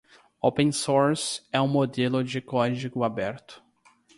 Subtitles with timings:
[0.41, 3.63] Open Source é um modelo de código aberto.